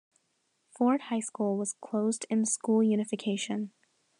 [0.71, 3.71] Ford High School was closed in school unification.